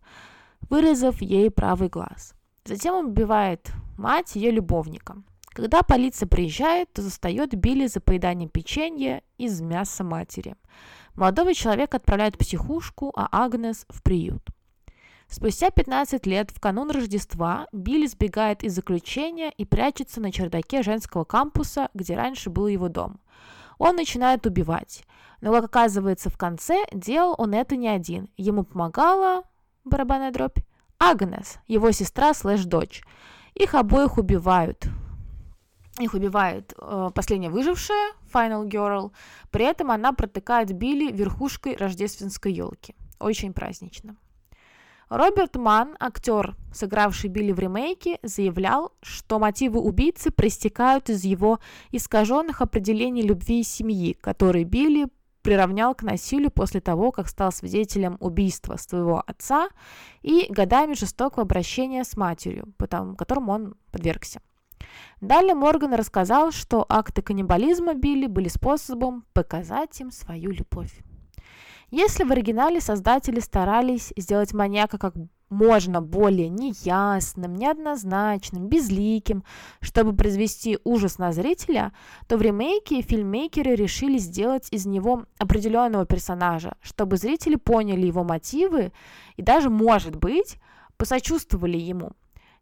вырезав 0.70 1.22
ей 1.22 1.50
правый 1.50 1.90
глаз. 1.90 2.34
Затем 2.66 3.08
убивает 3.08 3.72
мать 3.98 4.36
ее 4.36 4.52
любовника. 4.52 5.18
Когда 5.48 5.82
полиция 5.82 6.28
приезжает, 6.28 6.94
то 6.94 7.02
застает 7.02 7.56
Билли 7.56 7.88
за 7.88 8.00
поеданием 8.00 8.50
печенья 8.50 9.22
из 9.38 9.60
мяса 9.60 10.04
матери. 10.04 10.56
Молодого 11.16 11.54
человека 11.54 11.98
отправляют 11.98 12.36
в 12.36 12.38
психушку, 12.38 13.12
а 13.16 13.28
Агнес 13.32 13.86
в 13.90 14.02
приют. 14.02 14.42
Спустя 15.28 15.70
15 15.70 16.26
лет, 16.26 16.52
в 16.52 16.60
канун 16.60 16.92
Рождества, 16.92 17.68
Билли 17.72 18.06
сбегает 18.06 18.64
из 18.64 18.76
заключения 18.76 19.52
и 19.52 19.66
прячется 19.66 20.22
на 20.22 20.32
чердаке 20.32 20.84
женского 20.84 21.24
кампуса, 21.24 21.90
где 21.94 22.16
раньше 22.16 22.50
был 22.50 22.68
его 22.68 22.90
дом. 22.90 23.20
Он 23.82 23.96
начинает 23.96 24.46
убивать. 24.46 25.04
Но, 25.42 25.52
как 25.52 25.64
оказывается, 25.64 26.30
в 26.30 26.38
конце 26.38 26.86
делал 26.94 27.34
он 27.40 27.56
это 27.56 27.76
не 27.76 27.88
один. 27.88 28.30
Ему 28.38 28.64
помогала, 28.64 29.42
барабанная 29.86 30.32
дробь, 30.32 30.60
Агнес, 31.00 31.58
его 31.66 31.90
сестра 31.90 32.36
слэш-дочь. 32.36 33.02
Их 33.56 33.74
обоих 33.74 34.20
убивают. 34.20 34.86
Их 35.98 36.14
убивает 36.14 36.76
э, 36.78 37.10
последняя 37.16 37.50
выжившая, 37.50 38.14
Final 38.32 38.70
Girl. 38.70 39.14
При 39.50 39.66
этом 39.66 39.90
она 39.90 40.14
протыкает 40.14 40.72
Билли 40.74 41.12
верхушкой 41.12 41.76
рождественской 41.76 42.54
елки. 42.54 42.94
Очень 43.20 43.52
празднично. 43.52 44.16
Роберт 45.12 45.58
Ман, 45.58 45.98
актер, 46.00 46.56
сыгравший 46.74 47.30
Билли 47.30 47.52
в 47.52 47.60
ремейке, 47.60 48.18
заявлял, 48.24 48.94
что 49.02 49.40
мотивы 49.40 49.82
убийцы 49.82 50.32
проистекают 50.32 51.10
из 51.10 51.26
его 51.26 51.60
искаженных 51.92 52.62
определений 52.62 53.22
любви 53.22 53.60
и 53.60 53.64
семьи, 53.64 54.14
которые 54.14 54.64
Билли 54.64 55.10
приравнял 55.42 55.94
к 55.96 56.04
насилию 56.04 56.50
после 56.50 56.80
того, 56.80 57.12
как 57.12 57.28
стал 57.28 57.52
свидетелем 57.52 58.16
убийства 58.22 58.78
своего 58.78 59.22
отца 59.28 59.68
и 60.22 60.46
годами 60.50 60.94
жестокого 60.94 61.42
обращения 61.42 62.06
с 62.06 62.16
матерью, 62.16 62.74
которому 63.18 63.52
он 63.52 63.76
подвергся. 63.92 64.40
Далее 65.20 65.56
Морган 65.56 65.94
рассказал, 65.94 66.54
что 66.54 66.86
акты 66.88 67.22
каннибализма 67.22 67.96
Билли 67.96 68.28
были 68.28 68.48
способом 68.48 69.26
показать 69.34 70.00
им 70.00 70.10
свою 70.10 70.52
любовь. 70.52 71.02
Если 71.92 72.24
в 72.24 72.32
оригинале 72.32 72.80
создатели 72.80 73.42
старались 73.42 74.14
сделать 74.16 74.54
маньяка 74.54 74.98
как 74.98 75.14
можно 75.50 76.02
более 76.02 76.48
неясным, 76.48 77.54
неоднозначным, 77.56 78.70
безликим, 78.70 79.44
чтобы 79.82 80.16
произвести 80.16 80.80
ужас 80.86 81.18
на 81.18 81.34
зрителя, 81.34 81.92
то 82.30 82.38
в 82.38 82.42
ремейке 82.42 83.02
фильммейкеры 83.02 83.76
решили 83.76 84.18
сделать 84.18 84.70
из 84.72 84.86
него 84.86 85.26
определенного 85.38 86.06
персонажа, 86.06 86.78
чтобы 86.82 87.18
зрители 87.18 87.56
поняли 87.56 88.08
его 88.08 88.24
мотивы 88.24 88.94
и 89.36 89.42
даже, 89.42 89.70
может 89.70 90.16
быть, 90.16 90.56
посочувствовали 90.96 91.78
ему. 91.78 92.14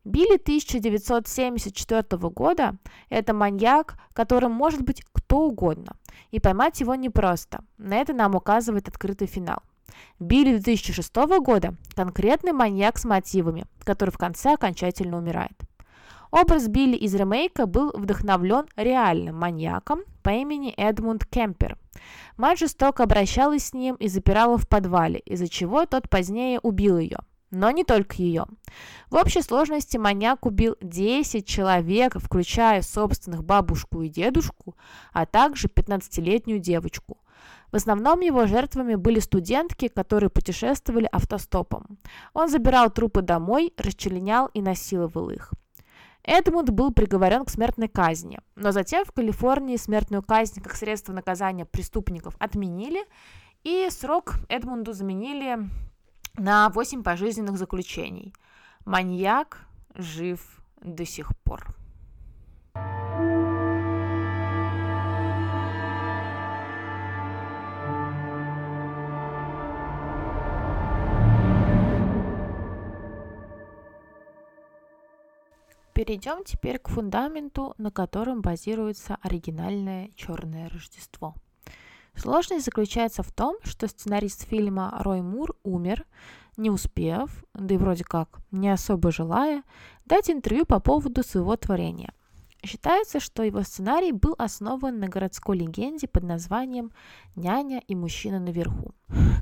Билли 0.10 0.38
1974 0.38 2.04
года– 2.30 2.78
это 3.10 3.32
маньяк, 3.36 4.00
которым 4.14 4.52
может 4.52 4.82
быть 4.82 5.04
кто 5.14 5.42
угодно, 5.42 5.98
и 6.32 6.40
поймать 6.40 6.80
его 6.80 6.96
непросто. 6.96 7.64
На 7.78 7.98
это 7.98 8.14
нам 8.14 8.34
указывает 8.34 8.88
открытый 8.88 9.28
финал. 9.28 9.60
Билли 10.20 10.58
2006 10.58 11.16
года– 11.42 11.76
конкретный 11.96 12.54
маньяк 12.54 12.98
с 12.98 13.06
мотивами, 13.06 13.66
который 13.84 14.10
в 14.10 14.18
конце 14.18 14.54
окончательно 14.54 15.16
умирает. 15.16 15.62
Образ 16.32 16.68
Билли 16.70 16.96
из 16.96 17.14
ремейка 17.14 17.68
был 17.68 17.92
вдохновлен 17.94 18.66
реальным 18.76 19.38
маньяком 19.38 20.02
по 20.24 20.32
имени 20.32 20.74
Эдмунд 20.76 21.24
Кемпер. 21.28 21.78
Мать 22.36 22.58
жестоко 22.58 23.04
обращалась 23.04 23.66
с 23.66 23.74
ним 23.76 23.94
и 23.94 24.08
запирала 24.08 24.58
в 24.58 24.68
подвале, 24.68 25.20
из-за 25.20 25.48
чего 25.48 25.86
тот 25.86 26.10
позднее 26.10 26.60
убил 26.64 26.98
ее. 26.98 27.20
Но 27.52 27.72
не 27.72 27.84
только 27.84 28.16
ее. 28.18 28.46
В 29.10 29.16
общей 29.16 29.42
сложности 29.42 29.98
маньяк 29.98 30.46
убил 30.46 30.76
10 30.82 31.48
человек, 31.48 32.16
включая 32.20 32.82
собственных 32.82 33.44
бабушку 33.44 34.04
и 34.04 34.10
дедушку, 34.10 34.76
а 35.14 35.26
также 35.26 35.68
15-летнюю 35.68 36.60
девочку. 36.60 37.18
В 37.72 37.76
основном 37.76 38.20
его 38.22 38.46
жертвами 38.48 38.96
были 38.96 39.20
студентки, 39.20 39.88
которые 39.88 40.30
путешествовали 40.30 41.08
автостопом. 41.12 42.00
Он 42.34 42.50
забирал 42.50 42.90
трупы 42.90 43.22
домой, 43.22 43.74
расчленял 43.78 44.48
и 44.54 44.62
насиловал 44.62 45.30
их. 45.30 45.52
Эдмунд 46.24 46.70
был 46.72 46.92
приговорен 46.92 47.46
к 47.46 47.50
смертной 47.50 47.88
казни, 47.88 48.40
но 48.56 48.72
затем 48.72 49.06
в 49.06 49.12
Калифорнии 49.12 49.78
смертную 49.78 50.22
казнь 50.22 50.62
как 50.62 50.76
средство 50.76 51.14
наказания 51.14 51.66
преступников 51.66 52.36
отменили, 52.40 53.06
и 53.64 53.88
срок 53.90 54.36
Эдмунду 54.48 54.94
заменили 54.94 55.60
на 56.38 56.70
8 56.70 57.04
пожизненных 57.04 57.58
заключений. 57.58 58.34
Маньяк 58.86 59.66
жив 59.96 60.62
до 60.82 61.06
сих 61.06 61.32
пор. 61.44 61.76
Перейдем 75.94 76.46
теперь 76.46 76.80
к 76.80 76.88
фундаменту, 76.88 77.76
на 77.78 77.92
котором 77.92 78.42
базируется 78.42 79.18
оригинальное 79.22 80.12
Черное 80.16 80.70
Рождество– 80.70 81.36
Сложность 82.20 82.66
заключается 82.66 83.24
в 83.24 83.32
том, 83.32 83.56
что 83.64 83.88
сценарист 83.88 84.46
фильма 84.46 84.94
Рой 85.00 85.22
Мур 85.22 85.56
умер, 85.64 86.06
не 86.58 86.70
успев, 86.70 87.46
да 87.54 87.76
и 87.76 87.78
вроде 87.78 88.04
как 88.04 88.40
не 88.52 88.70
особо 88.70 89.12
желая, 89.12 89.64
дать 90.06 90.30
интервью 90.30 90.66
по 90.66 90.82
поводу 90.82 91.24
своего 91.24 91.56
творения. 91.56 92.14
Считается, 92.62 93.22
что 93.22 93.44
его 93.44 93.62
сценарий 93.62 94.12
был 94.12 94.36
основан 94.38 95.00
на 95.00 95.08
городской 95.08 95.60
легенде 95.60 96.10
под 96.10 96.24
названием 96.24 96.92
«Няня 97.38 97.82
и 97.88 97.96
мужчина 97.96 98.38
наверху». 98.38 98.92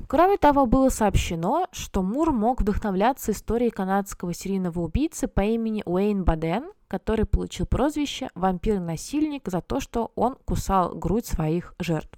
Кроме 0.06 0.36
того, 0.36 0.66
было 0.66 0.88
сообщено, 0.88 1.66
что 1.72 2.02
Мур 2.02 2.32
мог 2.32 2.60
вдохновляться 2.60 3.32
историей 3.32 3.70
канадского 3.70 4.32
серийного 4.32 4.78
убийцы 4.78 5.26
по 5.26 5.40
имени 5.40 5.82
Уэйн 5.84 6.22
Баден, 6.22 6.70
который 6.86 7.24
получил 7.24 7.66
прозвище 7.66 8.30
«вампир-насильник» 8.36 9.48
за 9.48 9.62
то, 9.62 9.80
что 9.80 10.12
он 10.14 10.36
кусал 10.44 10.94
грудь 10.94 11.26
своих 11.26 11.74
жертв. 11.80 12.16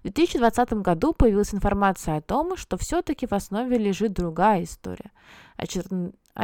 В 0.00 0.04
2020 0.04 0.72
году 0.74 1.12
появилась 1.12 1.54
информация 1.54 2.16
о 2.16 2.20
том, 2.20 2.56
что 2.56 2.76
все-таки 2.76 3.26
в 3.26 3.32
основе 3.32 3.78
лежит 3.78 4.12
другая 4.12 4.64
история 4.64 5.10
о 5.56 5.64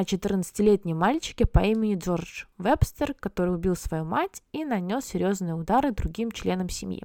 14-летнем 0.03 0.99
мальчике 0.99 1.47
по 1.47 1.61
имени 1.61 1.97
Джордж 1.97 2.45
Вебстер, 2.59 3.15
который 3.15 3.55
убил 3.55 3.77
свою 3.77 4.05
мать 4.05 4.43
и 4.53 4.65
нанес 4.65 5.05
серьезные 5.05 5.55
удары 5.55 5.93
другим 5.93 6.33
членам 6.33 6.69
семьи. 6.69 7.03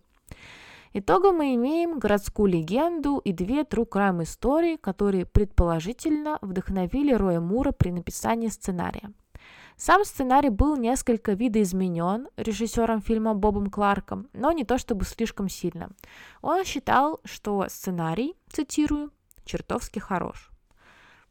Итогом 0.94 1.38
мы 1.38 1.54
имеем 1.56 2.00
городскую 2.00 2.50
легенду 2.52 3.18
и 3.18 3.34
две 3.34 3.62
true 3.62 3.88
crime 3.88 4.24
истории, 4.24 4.78
которые 4.78 5.26
предположительно 5.26 6.40
вдохновили 6.42 7.14
Роя 7.14 7.40
Мура 7.42 7.72
при 7.72 7.92
написании 7.92 8.48
сценария. 8.48 9.12
Сам 9.78 10.04
сценарий 10.04 10.50
был 10.50 10.76
несколько 10.76 11.34
видоизменен 11.34 12.30
режиссером 12.36 13.00
фильма 13.00 13.36
Бобом 13.36 13.70
Кларком, 13.70 14.28
но 14.34 14.52
не 14.52 14.64
то 14.64 14.80
чтобы 14.80 15.06
слишком 15.06 15.50
сильно. 15.50 15.92
Он 16.42 16.66
считал, 16.66 17.22
что 17.24 17.68
сценарий, 17.70 18.36
цитирую, 18.50 19.12
чертовски 19.46 20.00
хорош. 20.00 20.50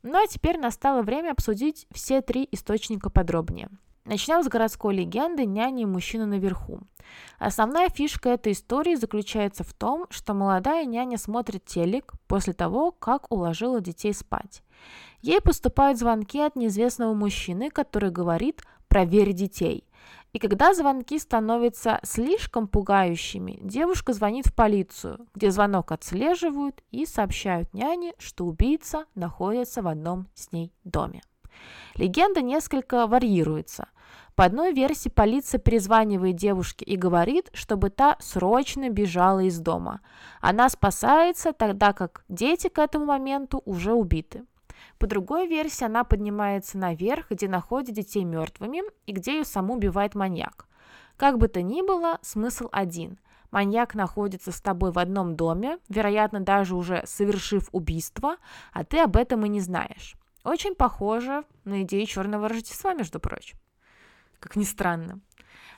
Ну 0.05 0.23
а 0.23 0.29
теперь 0.29 0.61
настало 0.61 1.03
время 1.03 1.33
обсудить 1.33 1.89
все 1.91 2.23
три 2.23 2.49
источника 2.53 3.11
подробнее. 3.11 3.69
Начнем 4.07 4.41
с 4.45 4.47
городской 4.47 4.95
легенды 4.95 5.45
«Няня 5.45 5.83
и 5.83 5.87
мужчина 5.87 6.27
наверху». 6.27 6.79
Основная 7.41 7.89
фишка 7.89 8.29
этой 8.29 8.53
истории 8.53 8.95
заключается 8.95 9.65
в 9.65 9.73
том, 9.73 10.07
что 10.11 10.33
молодая 10.33 10.85
няня 10.85 11.19
смотрит 11.19 11.65
телек 11.65 12.13
после 12.29 12.53
того, 12.53 12.93
как 12.93 13.33
уложила 13.33 13.81
детей 13.81 14.15
спать. 14.15 14.63
Ей 15.23 15.41
поступают 15.41 15.99
звонки 15.99 16.41
от 16.41 16.55
неизвестного 16.55 17.15
мужчины, 17.15 17.69
который 17.69 18.13
говорит 18.13 18.63
«проверь 18.87 19.33
детей». 19.33 19.83
И 20.33 20.39
когда 20.39 20.73
звонки 20.73 21.19
становятся 21.19 21.99
слишком 22.05 22.69
пугающими, 22.69 23.59
девушка 23.61 24.13
звонит 24.13 24.47
в 24.47 24.55
полицию, 24.55 25.27
где 25.35 25.51
звонок 25.51 25.91
отслеживают 25.91 26.85
и 26.93 27.07
сообщают 27.07 27.75
няне, 27.75 28.13
что 28.19 28.45
убийца 28.45 29.07
находится 29.17 29.83
в 29.83 29.89
одном 29.89 30.29
с 30.35 30.53
ней 30.53 30.73
доме. 30.85 31.23
Легенда 31.95 32.43
несколько 32.43 33.07
варьируется. 33.07 33.89
По 34.35 34.45
одной 34.45 34.73
версии 34.73 35.09
полиция 35.09 35.59
перезванивает 35.59 36.37
девушке 36.37 36.85
и 36.85 36.97
говорит, 36.97 37.51
чтобы 37.55 37.89
та 37.89 38.17
срочно 38.21 38.91
бежала 38.91 39.41
из 39.41 39.59
дома. 39.59 40.01
Она 40.43 40.69
спасается, 40.69 41.53
тогда 41.53 41.95
как 41.95 42.23
дети 42.29 42.69
к 42.69 42.79
этому 42.79 43.07
моменту 43.07 43.63
уже 43.65 43.95
убиты. 43.95 44.45
По 44.99 45.07
другой 45.07 45.47
версии, 45.47 45.85
она 45.85 46.05
поднимается 46.05 46.77
наверх, 46.77 47.31
где 47.31 47.49
находит 47.49 47.95
детей 47.95 48.25
мертвыми 48.25 48.83
и 49.07 49.13
где 49.13 49.39
ее 49.39 49.45
саму 49.45 49.75
убивает 49.75 50.15
маньяк. 50.15 50.67
Как 51.17 51.39
бы 51.39 51.49
то 51.49 51.63
ни 51.63 51.81
было, 51.81 52.19
смысл 52.21 52.69
один. 52.73 53.19
Маньяк 53.51 53.95
находится 53.95 54.53
с 54.53 54.61
тобой 54.61 54.93
в 54.93 54.99
одном 54.99 55.35
доме, 55.35 55.79
вероятно, 55.89 56.41
даже 56.41 56.75
уже 56.75 57.03
совершив 57.07 57.69
убийство, 57.73 58.37
а 58.73 58.85
ты 58.85 58.99
об 58.99 59.17
этом 59.17 59.47
и 59.47 59.49
не 59.49 59.61
знаешь. 59.61 60.17
Очень 60.47 60.77
похоже 60.77 61.43
на 61.65 61.83
идею 61.83 62.07
черного 62.07 62.49
Рождества, 62.49 62.95
между 62.95 63.19
прочим. 63.19 63.59
Как 64.39 64.55
ни 64.55 64.63
странно. 64.63 65.19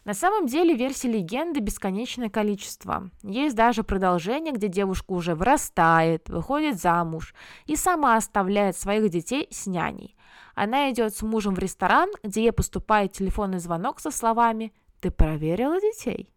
На 0.04 0.12
самом 0.12 0.46
деле 0.46 0.74
версий 0.74 1.10
легенды 1.10 1.60
бесконечное 1.60 2.28
количество. 2.28 3.08
Есть 3.22 3.56
даже 3.56 3.82
продолжение, 3.82 4.52
где 4.52 4.68
девушка 4.68 5.12
уже 5.12 5.34
вырастает, 5.34 6.28
выходит 6.28 6.78
замуж 6.78 7.34
и 7.64 7.76
сама 7.76 8.16
оставляет 8.16 8.76
своих 8.76 9.08
детей 9.08 9.48
с 9.50 9.66
няней. 9.66 10.14
Она 10.54 10.90
идет 10.90 11.16
с 11.16 11.22
мужем 11.22 11.54
в 11.54 11.58
ресторан, 11.58 12.10
где 12.22 12.42
ей 12.42 12.52
поступает 12.52 13.12
телефонный 13.12 13.60
звонок 13.60 14.00
со 14.00 14.10
словами 14.10 14.74
«Ты 15.00 15.10
проверила 15.10 15.80
детей?» 15.80 16.30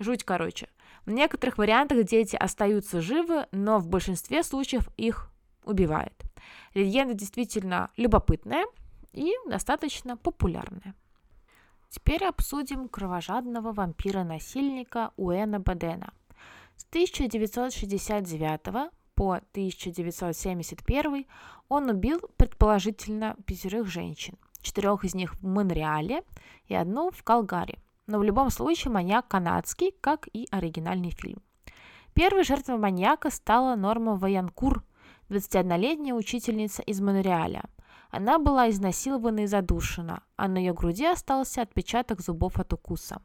Жуть, 0.00 0.24
короче. 0.24 0.68
В 1.06 1.12
некоторых 1.12 1.58
вариантах 1.58 2.02
дети 2.02 2.34
остаются 2.34 3.00
живы, 3.00 3.46
но 3.52 3.78
в 3.78 3.86
большинстве 3.86 4.42
случаев 4.42 4.88
их 4.96 5.30
убивают. 5.64 6.31
Легенда 6.74 7.14
действительно 7.14 7.90
любопытная 7.96 8.64
и 9.12 9.32
достаточно 9.46 10.16
популярная. 10.16 10.94
Теперь 11.90 12.24
обсудим 12.24 12.88
кровожадного 12.88 13.72
вампира-насильника 13.72 15.12
Уэна 15.16 15.60
Бадена. 15.60 16.12
С 16.76 16.84
1969 16.86 18.90
по 19.14 19.34
1971 19.34 21.26
он 21.68 21.90
убил 21.90 22.20
предположительно 22.36 23.36
пятерых 23.46 23.86
женщин, 23.86 24.38
четырех 24.62 25.04
из 25.04 25.14
них 25.14 25.34
в 25.34 25.46
Монреале 25.46 26.22
и 26.66 26.74
одну 26.74 27.10
в 27.10 27.22
Калгари. 27.22 27.78
Но 28.06 28.18
в 28.18 28.22
любом 28.22 28.50
случае 28.50 28.92
маньяк 28.92 29.28
канадский, 29.28 29.94
как 30.00 30.28
и 30.32 30.48
оригинальный 30.50 31.10
фильм. 31.10 31.42
Первой 32.14 32.44
жертвой 32.44 32.78
маньяка 32.78 33.30
стала 33.30 33.74
Норма 33.74 34.16
Ваянкур, 34.16 34.82
21-летняя 35.32 36.14
учительница 36.14 36.82
из 36.82 37.00
Монреаля– 37.00 37.64
она 38.12 38.38
была 38.38 38.68
изнасилована 38.68 39.40
и 39.40 39.46
задушена, 39.46 40.22
а 40.36 40.46
на 40.46 40.58
ее 40.58 40.74
груди 40.74 41.06
остался 41.06 41.62
отпечаток 41.62 42.20
зубов 42.20 42.58
от 42.58 42.70
укуса. 42.74 43.22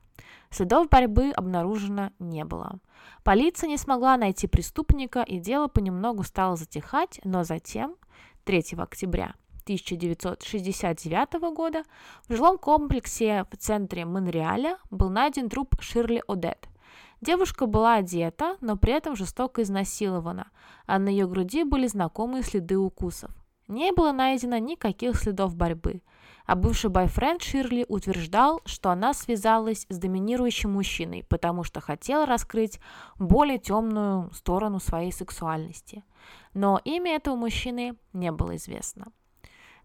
Следов 0.49 0.87
борьбы 0.87 1.31
обнаружено 1.31 2.11
не 2.19 2.45
было. 2.45 2.79
Полиция 3.25 3.67
не 3.67 3.77
смогла 3.77 4.15
найти 4.15 4.47
преступника, 4.47 5.23
и 5.23 5.39
дело 5.39 5.67
понемногу 5.67 6.23
стало 6.23 6.55
затихать, 6.55 7.19
но 7.25 7.43
затем, 7.43 7.97
3 8.45 8.75
октября 8.77 9.35
1969 9.63 11.53
года, 11.53 11.83
в 12.29 12.33
жилом 12.33 12.57
комплексе 12.57 13.45
в 13.51 13.57
центре 13.57 14.05
Монреаля 14.05 14.77
был 14.89 15.09
найден 15.09 15.49
труп 15.49 15.75
Ширли 15.81 16.23
Одет. 16.29 16.69
Девушка 17.19 17.65
была 17.65 17.95
одета, 17.95 18.57
но 18.61 18.77
при 18.77 18.93
этом 18.93 19.15
жестоко 19.15 19.63
изнасилована, 19.63 20.51
а 20.85 20.99
на 20.99 21.09
ее 21.09 21.27
груди 21.27 21.63
были 21.63 21.87
знакомые 21.87 22.43
следы 22.43 22.77
укусов. 22.77 23.31
Не 23.67 23.91
было 23.91 24.11
найдено 24.11 24.59
никаких 24.59 25.17
следов 25.17 25.55
борьбы, 25.55 26.01
а 26.45 26.55
бывший 26.55 26.89
бойфренд 26.89 27.41
Ширли 27.41 27.85
утверждал, 27.89 28.61
что 28.65 28.91
она 28.91 29.13
связалась 29.13 29.85
с 29.89 29.97
доминирующим 29.97 30.71
мужчиной, 30.71 31.25
потому 31.27 31.63
что 31.63 31.81
хотела 31.81 32.25
раскрыть 32.25 32.79
более 33.17 33.57
темную 33.57 34.31
сторону 34.31 34.79
своей 34.79 35.11
сексуальности. 35.11 36.03
Но 36.53 36.79
имя 36.85 37.15
этого 37.15 37.35
мужчины 37.35 37.95
не 38.13 38.31
было 38.31 38.55
известно. 38.55 39.07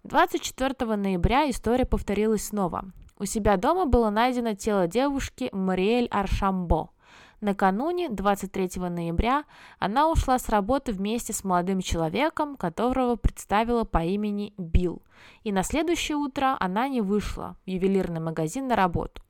24 0.05 0.97
ноября 0.97 1.51
история 1.51 1.87
повторилась 1.87 2.47
снова. 2.47 2.85
У 3.19 3.25
себя 3.25 3.57
дома 3.57 3.87
было 3.87 4.11
найдено 4.11 4.55
тело 4.55 4.87
девушки 4.87 5.49
Мариэль 5.53 6.09
Аршамбо– 6.09 6.91
Накануне, 7.43 8.09
23 8.09 8.81
ноября, 8.89 9.45
она 9.81 10.09
ушла 10.09 10.39
с 10.39 10.49
работы 10.49 10.93
вместе 10.93 11.33
с 11.33 11.43
молодым 11.43 11.81
человеком, 11.81 12.57
которого 12.57 13.17
представила 13.17 13.83
по 13.83 13.99
имени 13.99 14.55
Билл, 14.59 15.03
и 15.43 15.51
на 15.51 15.65
следующее 15.65 16.17
утро 16.17 16.57
она 16.61 16.87
не 16.87 17.01
вышла 17.01 17.57
в 17.67 17.69
ювелирный 17.69 18.21
магазин 18.21 18.69
на 18.69 18.77
работу. 18.77 19.23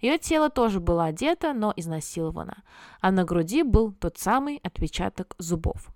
Ее 0.00 0.16
тело 0.16 0.48
тоже 0.48 0.80
было 0.80 1.04
одето, 1.04 1.52
но 1.52 1.74
изнасиловано, 1.76 2.62
а 3.02 3.10
на 3.10 3.24
груди 3.24 3.62
был 3.62 3.92
тот 3.92 4.16
самый 4.16 4.58
отпечаток 4.62 5.34
зубов. 5.36 5.90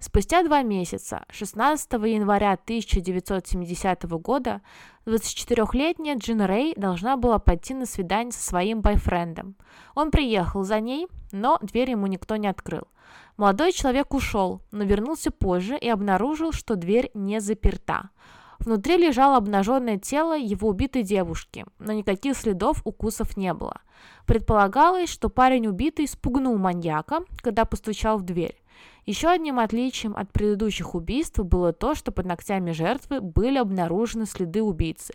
Спустя 0.00 0.44
два 0.44 0.62
месяца, 0.62 1.24
16 1.28 1.92
января 1.94 2.52
1970 2.52 4.04
года, 4.20 4.60
24-летняя 5.06 6.14
Джин 6.14 6.40
Рэй 6.42 6.72
должна 6.76 7.16
была 7.16 7.40
пойти 7.40 7.74
на 7.74 7.84
свидание 7.84 8.30
со 8.30 8.40
своим 8.40 8.80
бойфрендом. 8.80 9.56
Он 9.96 10.12
приехал 10.12 10.62
за 10.62 10.78
ней, 10.78 11.08
но 11.32 11.58
дверь 11.62 11.90
ему 11.90 12.06
никто 12.06 12.36
не 12.36 12.46
открыл. 12.46 12.84
Молодой 13.36 13.72
человек 13.72 14.14
ушел, 14.14 14.62
но 14.70 14.84
вернулся 14.84 15.32
позже 15.32 15.76
и 15.76 15.88
обнаружил, 15.88 16.52
что 16.52 16.76
дверь 16.76 17.10
не 17.14 17.40
заперта. 17.40 18.10
Внутри 18.60 18.98
лежало 18.98 19.36
обнаженное 19.36 19.98
тело 19.98 20.36
его 20.38 20.68
убитой 20.68 21.02
девушки, 21.02 21.66
но 21.80 21.92
никаких 21.92 22.36
следов 22.36 22.82
укусов 22.84 23.36
не 23.36 23.52
было. 23.52 23.80
Предполагалось, 24.26 25.10
что 25.10 25.28
парень 25.28 25.66
убитый 25.66 26.06
спугнул 26.06 26.56
маньяка, 26.56 27.20
когда 27.40 27.64
постучал 27.64 28.18
в 28.18 28.22
дверь. 28.22 28.62
Еще 29.08 29.28
одним 29.30 29.58
отличием 29.58 30.14
от 30.14 30.30
предыдущих 30.30 30.94
убийств 30.94 31.38
было 31.38 31.72
то, 31.72 31.94
что 31.94 32.12
под 32.12 32.26
ногтями 32.26 32.72
жертвы 32.72 33.22
были 33.22 33.56
обнаружены 33.56 34.26
следы 34.26 34.62
убийцы, 34.62 35.14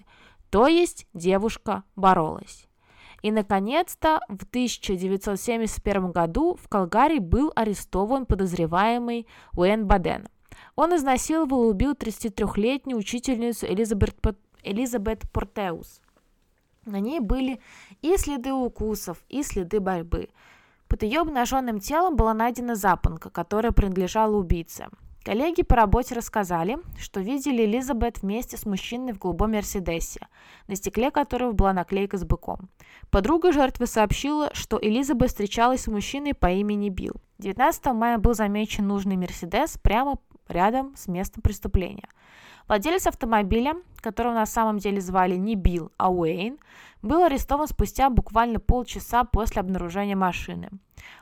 то 0.50 0.66
есть 0.66 1.06
девушка 1.14 1.84
боролась. 1.96 2.66
И, 3.22 3.32
наконец-то, 3.32 4.20
в 4.30 4.46
1971 4.46 6.12
году 6.12 6.58
в 6.60 6.68
Калгари 6.70 7.20
был 7.20 7.52
арестован 7.56 8.26
подозреваемый 8.26 9.28
Уэн 9.56 9.86
Баден. 9.86 10.28
Он 10.76 10.96
изнасиловал 10.96 11.66
и 11.66 11.74
убил 11.74 11.92
33-летнюю 11.92 12.98
учительницу 12.98 13.68
Элизабет, 13.68 14.16
Элизабет 14.64 15.32
Портеус. 15.32 16.02
На 16.88 17.00
ней 17.00 17.20
были 17.20 17.60
и 18.02 18.18
следы 18.18 18.54
укусов, 18.54 19.24
и 19.30 19.44
следы 19.44 19.80
борьбы– 19.80 20.30
под 20.94 21.02
ее 21.02 21.22
обнаженным 21.22 21.80
телом 21.80 22.16
была 22.16 22.36
найдена 22.36 22.76
запонка, 22.76 23.32
которая 23.32 23.72
принадлежала 23.72 24.38
убийце. 24.38 24.90
Коллеги 25.24 25.64
по 25.64 25.76
работе 25.76 26.14
рассказали, 26.14 26.78
что 27.00 27.20
видели 27.20 27.64
Элизабет 27.66 28.22
вместе 28.22 28.58
с 28.58 28.66
мужчиной 28.68 29.14
в 29.14 29.18
голубом 29.18 29.54
Мерседесе, 29.54 30.28
на 30.68 30.76
стекле 30.76 31.10
которого 31.10 31.52
была 31.52 31.74
наклейка 31.74 32.20
с 32.20 32.24
быком. 32.24 32.70
Подруга 33.10 33.52
жертвы 33.52 33.88
сообщила, 33.88 34.52
что 34.54 34.78
Элизабет 34.80 35.30
встречалась 35.30 35.82
с 35.82 35.88
мужчиной 35.88 36.36
по 36.36 36.52
имени 36.52 36.90
Билл. 36.90 37.16
19 37.40 37.86
мая 37.88 38.20
был 38.20 38.36
замечен 38.36 38.88
нужный 38.88 39.18
Мерседес 39.18 39.80
прямо 39.82 40.20
рядом 40.48 40.96
с 40.96 41.08
местом 41.08 41.42
преступления. 41.42 42.08
Владелец 42.68 43.08
автомобиля, 43.08 43.76
которого 44.02 44.34
на 44.34 44.46
самом 44.46 44.78
деле 44.78 45.02
звали 45.02 45.36
не 45.36 45.56
Билл, 45.56 45.92
а 45.98 46.12
Уэйн, 46.12 46.60
был 47.02 47.24
арестован 47.24 47.68
спустя 47.68 48.10
буквально 48.10 48.60
полчаса 48.60 49.24
после 49.24 49.60
обнаружения 49.60 50.16
машины. 50.16 50.70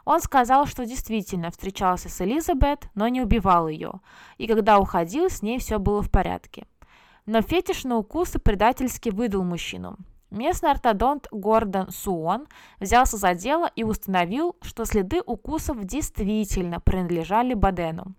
Он 0.06 0.22
сказал, 0.22 0.68
что 0.68 0.86
действительно 0.86 1.50
встречался 1.50 2.10
с 2.10 2.22
Элизабет, 2.22 2.90
но 2.94 3.08
не 3.08 3.22
убивал 3.22 3.68
ее, 3.68 3.94
и 4.38 4.48
когда 4.48 4.80
уходил, 4.80 5.30
с 5.30 5.42
ней 5.42 5.60
все 5.60 5.80
было 5.80 6.02
в 6.02 6.12
порядке. 6.12 6.68
Но 7.26 7.42
фетиш 7.42 7.84
на 7.84 7.98
укусы 7.98 8.40
предательски 8.40 9.10
выдал 9.10 9.44
мужчину. 9.44 9.98
Местный 10.32 10.72
ортодонт 10.72 11.28
Гордон 11.32 11.92
Суон 11.92 12.48
взялся 12.80 13.18
за 13.18 13.34
дело 13.34 13.70
и 13.76 13.84
установил, 13.84 14.56
что 14.62 14.86
следы 14.86 15.22
укусов 15.26 15.84
действительно 15.84 16.80
принадлежали 16.80 17.54
Бадену. 17.54 18.16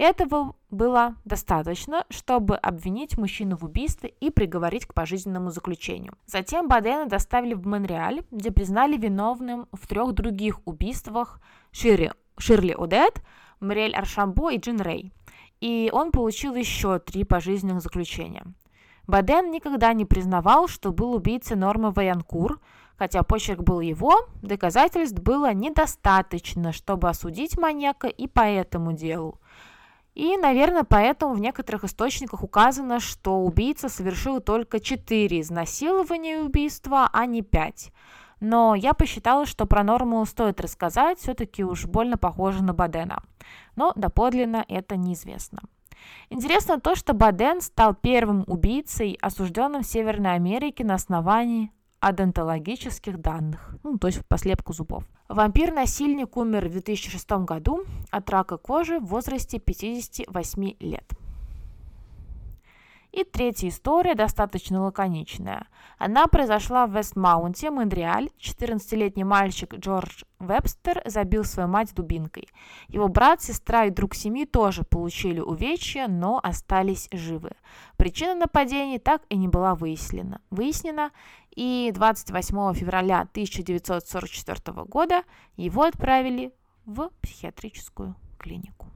Этого 0.00 0.56
было 0.70 1.16
достаточно, 1.26 2.06
чтобы 2.08 2.56
обвинить 2.56 3.18
мужчину 3.18 3.58
в 3.58 3.66
убийстве 3.66 4.14
и 4.18 4.30
приговорить 4.30 4.86
к 4.86 4.94
пожизненному 4.94 5.50
заключению. 5.50 6.14
Затем 6.24 6.68
Бадена 6.68 7.04
доставили 7.04 7.52
в 7.52 7.66
Монреаль, 7.66 8.22
где 8.30 8.50
признали 8.50 8.96
виновным 8.96 9.68
в 9.72 9.86
трех 9.86 10.14
других 10.14 10.66
убийствах 10.66 11.38
Шири, 11.70 12.12
Ширли 12.38 12.74
Одет, 12.78 13.22
Мариэль 13.60 13.94
Аршамбо 13.94 14.52
и 14.52 14.56
Джин 14.56 14.80
Рэй. 14.80 15.12
И 15.60 15.90
он 15.92 16.12
получил 16.12 16.54
еще 16.54 16.98
три 16.98 17.24
пожизненных 17.24 17.82
заключения. 17.82 18.46
Баден 19.06 19.50
никогда 19.50 19.92
не 19.92 20.06
признавал, 20.06 20.66
что 20.66 20.92
был 20.92 21.12
убийцей 21.12 21.58
Нормы 21.58 21.90
Ваянкур, 21.90 22.58
хотя 22.96 23.22
почерк 23.22 23.60
был 23.60 23.80
его, 23.80 24.26
доказательств 24.40 25.20
было 25.20 25.52
недостаточно, 25.52 26.72
чтобы 26.72 27.10
осудить 27.10 27.58
маньяка 27.58 28.06
и 28.06 28.26
по 28.26 28.40
этому 28.40 28.94
делу. 28.94 29.38
И, 30.14 30.36
наверное, 30.36 30.84
поэтому 30.84 31.34
в 31.34 31.40
некоторых 31.40 31.84
источниках 31.84 32.42
указано, 32.42 33.00
что 33.00 33.38
убийца 33.38 33.88
совершил 33.88 34.40
только 34.40 34.80
4 34.80 35.40
изнасилования 35.40 36.38
и 36.38 36.42
убийства, 36.42 37.08
а 37.12 37.26
не 37.26 37.42
5. 37.42 37.92
Но 38.40 38.74
я 38.74 38.94
посчитала, 38.94 39.46
что 39.46 39.66
про 39.66 39.84
норму 39.84 40.24
стоит 40.24 40.60
рассказать, 40.60 41.18
все-таки 41.18 41.62
уж 41.62 41.86
больно 41.86 42.16
похоже 42.16 42.62
на 42.64 42.72
Бадена. 42.72 43.22
Но 43.76 43.92
доподлинно 43.94 44.64
это 44.68 44.96
неизвестно. 44.96 45.60
Интересно 46.30 46.80
то, 46.80 46.94
что 46.94 47.12
Баден 47.12 47.60
стал 47.60 47.94
первым 47.94 48.44
убийцей, 48.46 49.18
осужденным 49.20 49.82
в 49.82 49.86
Северной 49.86 50.34
Америке 50.34 50.84
на 50.84 50.94
основании 50.94 51.70
адонтологических 52.00 53.18
данных, 53.18 53.76
ну, 53.82 53.98
то 53.98 54.08
есть 54.08 54.24
по 54.26 54.38
слепку 54.38 54.72
зубов. 54.72 55.04
Вампир-насильник 55.28 56.36
умер 56.36 56.68
в 56.68 56.72
2006 56.72 57.30
году 57.44 57.84
от 58.10 58.28
рака 58.30 58.56
кожи 58.56 58.98
в 58.98 59.06
возрасте 59.06 59.58
58 59.58 60.74
лет. 60.80 61.04
И 63.12 63.24
третья 63.24 63.68
история 63.68 64.14
достаточно 64.14 64.82
лаконичная. 64.82 65.66
Она 65.98 66.28
произошла 66.28 66.86
в 66.86 66.96
Вестмаунте, 66.96 67.70
Монреаль. 67.70 68.30
14-летний 68.38 69.24
мальчик 69.24 69.74
Джордж 69.74 70.22
Вебстер 70.38 71.02
забил 71.04 71.44
свою 71.44 71.68
мать 71.68 71.92
дубинкой. 71.94 72.48
Его 72.88 73.08
брат, 73.08 73.42
сестра 73.42 73.86
и 73.86 73.90
друг 73.90 74.14
семьи 74.14 74.44
тоже 74.44 74.84
получили 74.84 75.40
увечья, 75.40 76.06
но 76.06 76.38
остались 76.40 77.08
живы. 77.10 77.50
Причина 77.96 78.34
нападений 78.36 79.00
так 79.00 79.22
и 79.28 79.36
не 79.36 79.48
была 79.48 79.74
выяснена. 79.74 80.40
выяснена 80.50 81.10
и 81.50 81.90
28 81.92 82.74
февраля 82.74 83.22
1944 83.22 84.84
года 84.84 85.24
его 85.56 85.82
отправили 85.82 86.54
в 86.86 87.10
психиатрическую 87.22 88.14
клинику. 88.38 88.86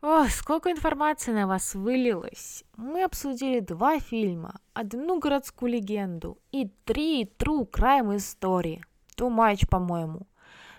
Ох, 0.00 0.30
сколько 0.30 0.70
информации 0.70 1.32
на 1.32 1.48
вас 1.48 1.74
вылилось. 1.74 2.62
Мы 2.76 3.02
обсудили 3.02 3.58
два 3.58 3.98
фильма, 3.98 4.60
одну 4.72 5.18
городскую 5.18 5.72
легенду 5.72 6.38
и 6.52 6.70
три 6.84 7.24
true 7.24 7.68
crime 7.68 8.16
истории. 8.16 8.84
Too 9.16 9.28
much, 9.28 9.68
по-моему. 9.68 10.28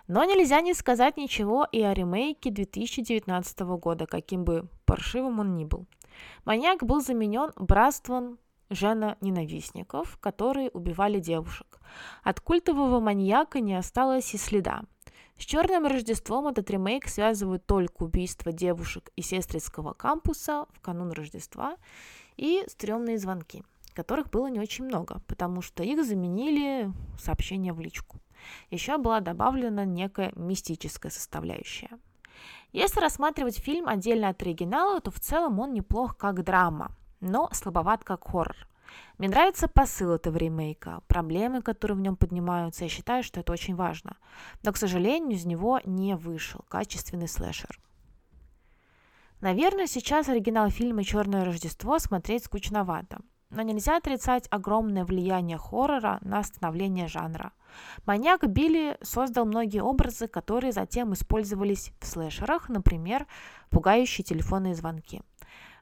Но 0.07 0.23
нельзя 0.23 0.61
не 0.61 0.73
сказать 0.73 1.17
ничего 1.17 1.67
и 1.69 1.81
о 1.81 1.93
ремейке 1.93 2.49
2019 2.49 3.59
года, 3.59 4.05
каким 4.05 4.45
бы 4.45 4.69
паршивым 4.85 5.41
он 5.41 5.53
ни 5.53 5.65
был. 5.65 5.85
Маньяк 6.45 6.83
был 6.83 7.01
заменен 7.01 7.51
братством 7.57 8.39
жена-ненавистников, 8.69 10.17
которые 10.19 10.69
убивали 10.69 11.19
девушек. 11.19 11.79
От 12.23 12.39
культового 12.39 12.99
маньяка 12.99 13.59
не 13.59 13.75
осталось 13.75 14.33
и 14.33 14.37
следа. 14.37 14.81
С 15.37 15.45
«Черным 15.45 15.85
Рождеством» 15.85 16.47
этот 16.47 16.69
ремейк 16.69 17.07
связывают 17.07 17.65
только 17.65 18.03
убийство 18.03 18.51
девушек 18.51 19.09
из 19.15 19.27
сестринского 19.27 19.93
кампуса 19.93 20.65
в 20.73 20.81
канун 20.81 21.11
Рождества 21.11 21.77
и 22.35 22.63
стрёмные 22.67 23.17
звонки, 23.17 23.63
которых 23.93 24.29
было 24.29 24.47
не 24.47 24.59
очень 24.59 24.85
много, 24.85 25.21
потому 25.27 25.61
что 25.61 25.81
их 25.81 26.03
заменили 26.03 26.91
сообщения 27.17 27.71
в 27.71 27.79
личку. 27.79 28.17
Еще 28.69 28.97
была 28.97 29.21
добавлена 29.21 29.85
некая 29.85 30.33
мистическая 30.35 31.11
составляющая. 31.11 31.89
Если 32.71 32.99
рассматривать 32.99 33.59
фильм 33.59 33.87
отдельно 33.87 34.29
от 34.29 34.41
оригинала, 34.41 34.99
то 34.99 35.09
в 35.09 35.19
целом 35.19 35.59
он 35.59 35.73
неплох 35.73 36.17
как 36.17 36.43
драма, 36.43 36.91
но 37.21 37.49
слабоват 37.51 38.03
как 38.03 38.27
хоррор. 38.27 38.55
Мне 39.17 39.29
нравится 39.29 39.67
посыл 39.67 40.13
этого 40.13 40.37
ремейка, 40.37 41.01
проблемы, 41.07 41.61
которые 41.61 41.97
в 41.97 42.01
нем 42.01 42.15
поднимаются. 42.15 42.85
Я 42.85 42.89
считаю, 42.89 43.23
что 43.23 43.39
это 43.39 43.51
очень 43.51 43.75
важно. 43.75 44.17
Но, 44.63 44.71
к 44.71 44.77
сожалению, 44.77 45.37
из 45.37 45.45
него 45.45 45.79
не 45.85 46.15
вышел 46.15 46.65
качественный 46.69 47.27
слэшер. 47.27 47.79
Наверное, 49.41 49.87
сейчас 49.87 50.27
оригинал 50.27 50.69
фильма 50.69 51.03
«Черное 51.03 51.45
Рождество» 51.45 51.99
смотреть 51.99 52.45
скучновато. 52.45 53.19
Но 53.51 53.61
нельзя 53.61 53.97
отрицать 53.97 54.47
огромное 54.51 55.05
влияние 55.05 55.57
хоррора 55.57 56.19
на 56.21 56.43
становление 56.43 57.07
жанра. 57.07 57.51
Маньяк 58.05 58.47
Билли 58.47 58.97
создал 59.01 59.45
многие 59.45 59.81
образы, 59.81 60.27
которые 60.27 60.71
затем 60.71 61.13
использовались 61.13 61.91
в 61.99 62.05
слэшерах, 62.05 62.69
например, 62.69 63.27
пугающие 63.69 64.23
телефонные 64.23 64.75
звонки. 64.75 65.21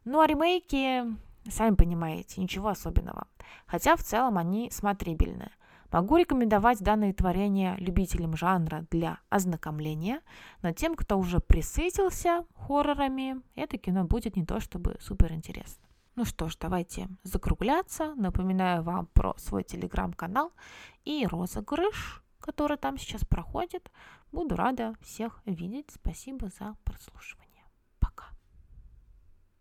Ну 0.06 0.22
а 0.22 0.28
ремейки 0.28 1.04
Сами 1.50 1.76
понимаете, 1.76 2.42
ничего 2.42 2.70
особенного. 2.70 3.28
Хотя 3.66 3.96
в 3.96 4.04
целом 4.04 4.38
они 4.38 4.70
смотрибельные. 4.72 5.52
Могу 5.92 6.18
рекомендовать 6.18 6.80
данные 6.80 7.14
творения 7.14 7.76
любителям 7.78 8.36
жанра 8.36 8.86
для 8.92 9.20
ознакомления, 9.30 10.22
но 10.62 10.74
тем, 10.74 10.96
кто 10.96 11.18
уже 11.18 11.40
присытился 11.40 12.46
хоррорами, 12.56 13.42
это 13.56 13.78
кино 13.78 14.04
будет 14.04 14.36
не 14.36 14.46
то 14.46 14.60
чтобы 14.60 14.98
супер 15.00 15.32
интересно. 15.32 15.88
Ну 16.16 16.26
что 16.26 16.50
ж, 16.50 16.58
давайте 16.60 17.08
закругляться. 17.24 18.16
Напоминаю 18.16 18.84
вам 18.84 19.06
про 19.14 19.36
свой 19.38 19.64
телеграм-канал 19.64 20.52
и 21.06 21.26
розыгрыш, 21.26 22.24
который 22.40 22.78
там 22.78 22.98
сейчас 22.98 23.24
проходит. 23.24 23.90
Буду 24.32 24.56
рада 24.56 24.96
всех 25.02 25.42
видеть. 25.46 25.92
Спасибо 25.92 26.50
за 26.50 26.76
прослушивание. 26.84 27.47